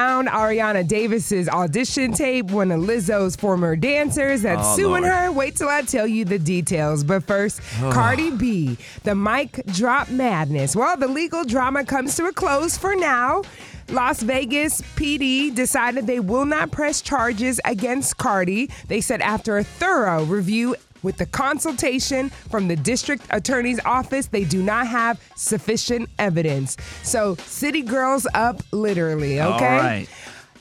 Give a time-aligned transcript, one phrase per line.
[0.00, 5.14] Ariana Davis's audition tape, one of Lizzo's former dancers that's Oh, suing Lord.
[5.14, 5.32] her.
[5.32, 7.02] Wait till I tell you the details.
[7.02, 10.76] But first, Cardi B, the mic drop madness.
[10.76, 13.42] Well, the legal drama comes to a close for now.
[13.88, 18.68] Las Vegas PD decided they will not press charges against Cardi.
[18.88, 20.74] They said after a thorough review
[21.06, 26.76] with the consultation from the district attorney's office, they do not have sufficient evidence.
[27.04, 29.76] So, city girls up literally, okay?
[29.78, 30.08] right.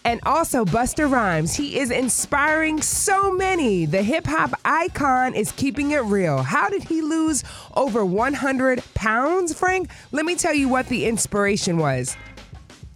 [0.06, 1.56] And also Busta Rhymes.
[1.56, 3.88] He is inspiring so many.
[3.88, 6.44] The hip hop icon is keeping it real.
[6.44, 7.44] How did he lose
[7.76, 9.90] over 100 pounds, Frank?
[10.12, 12.16] Let me tell you what the inspiration was.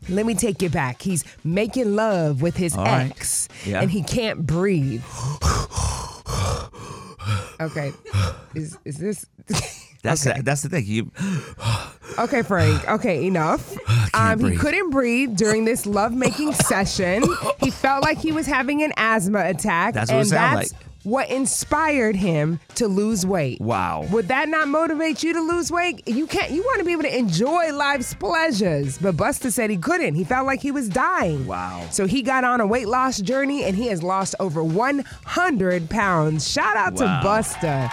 [0.08, 1.02] Let me take you back.
[1.02, 3.10] He's making love with his All right.
[3.12, 3.82] ex, Yeah.
[3.82, 5.04] and he can't breathe.
[7.60, 7.92] Okay,
[8.56, 9.26] is is this?
[10.02, 10.86] That's the, that's the thing.
[10.86, 11.12] You,
[12.20, 12.90] Okay, Frank.
[12.90, 13.78] Okay, enough.
[14.12, 17.24] Um, he couldn't breathe during this lovemaking session.
[17.60, 20.74] He felt like he was having an asthma attack, That's what it and sound that's
[20.74, 20.82] like.
[21.04, 23.62] What inspired him to lose weight.
[23.62, 24.06] wow.
[24.12, 26.06] Would that not motivate you to lose weight?
[26.08, 26.52] You can't.
[26.52, 30.16] You want to be able to enjoy life's pleasures, but Busta said he couldn't.
[30.16, 31.48] He felt like he was dying.
[31.48, 31.88] Wow.
[31.92, 36.50] So he got on a weight loss journey, and he has lost over 100 pounds.
[36.52, 37.22] Shout out Wow.
[37.22, 37.92] to Busta.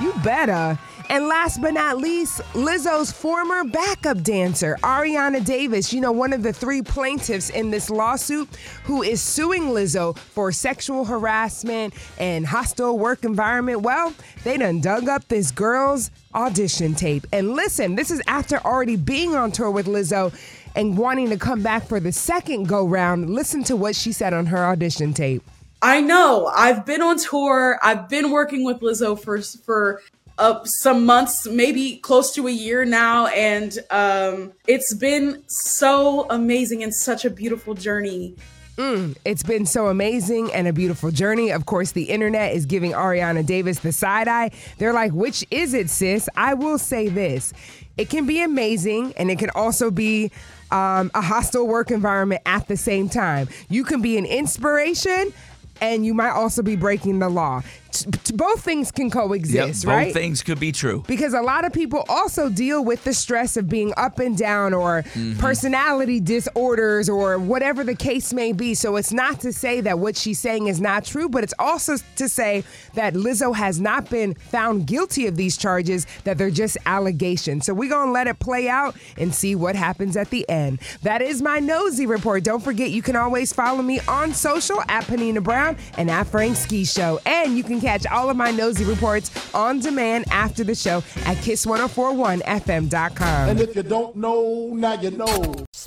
[0.00, 0.78] You better.
[1.10, 6.42] And last but not least, Lizzo's former backup dancer, Ariana Davis, you know, one of
[6.42, 8.48] the three plaintiffs in this lawsuit
[8.84, 13.82] who is suing Lizzo for sexual harassment and hostile work environment.
[13.82, 14.14] Well,
[14.44, 17.26] they done dug up this girl's audition tape.
[17.32, 20.32] And listen, this is after already being on tour with Lizzo
[20.74, 23.30] and wanting to come back for the second go round.
[23.30, 25.42] Listen to what she said on her audition tape.
[25.84, 26.46] I know.
[26.46, 27.78] I've been on tour.
[27.82, 30.00] I've been working with Lizzo for for
[30.38, 36.82] uh, some months, maybe close to a year now, and um, it's been so amazing
[36.82, 38.34] and such a beautiful journey.
[39.26, 41.52] It's been so amazing and a beautiful journey.
[41.52, 44.52] Of course, the internet is giving Ariana Davis the side eye.
[44.78, 46.30] They're like, which is it, sis?
[46.34, 47.52] I will say this
[47.98, 50.32] it can be amazing and it can also be
[50.70, 53.48] um, a hostile work environment at the same time.
[53.68, 55.32] You can be an inspiration
[55.80, 57.62] and you might also be breaking the law.
[57.94, 60.12] T- t- both things can Yep, coexist, both right?
[60.12, 61.04] things could be true.
[61.06, 64.74] because a lot of people also deal with the stress of being up and down
[64.74, 65.38] or mm-hmm.
[65.38, 68.74] personality disorders or whatever the case may be.
[68.74, 71.96] So it's not to say that what she's saying is not true, but it's also
[72.16, 76.76] to say that Lizzo has not been found guilty of these charges, that they're just
[76.86, 77.66] allegations.
[77.66, 80.80] So we're going to let it play out and see what happens at the end.
[81.02, 82.42] That is my nosy report.
[82.42, 86.56] Don't forget, you can always follow me on social at Panina Brown and at Frank
[86.56, 87.20] Ski Show.
[87.26, 91.36] And you can catch all of my nosy reports on demand after the show at
[91.38, 93.48] kiss1041fm.com.
[93.50, 95.66] And if you don't know, now you know.